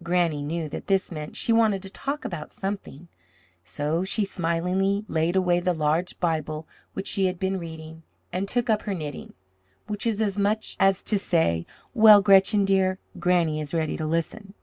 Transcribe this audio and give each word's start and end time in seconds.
Granny 0.00 0.42
knew 0.42 0.68
that 0.68 0.86
this 0.86 1.10
meant 1.10 1.34
she 1.36 1.52
wanted 1.52 1.82
to 1.82 1.90
talk 1.90 2.24
about 2.24 2.52
something, 2.52 3.08
so 3.64 4.04
she 4.04 4.24
smilingly 4.24 5.04
laid 5.08 5.34
away 5.34 5.58
the 5.58 5.72
large 5.72 6.20
Bible 6.20 6.68
which 6.94 7.08
she 7.08 7.26
had 7.26 7.36
been 7.40 7.58
reading, 7.58 8.04
and 8.32 8.46
took 8.46 8.70
up 8.70 8.82
her 8.82 8.94
knitting, 8.94 9.32
which 9.88 10.06
was 10.06 10.22
as 10.22 10.38
much 10.38 10.76
as 10.78 11.02
to 11.02 11.18
say: 11.18 11.66
"Well, 11.94 12.22
Gretchen, 12.22 12.64
dear, 12.64 13.00
Granny 13.18 13.60
is 13.60 13.74
ready 13.74 13.96
to 13.96 14.06
listen." 14.06 14.54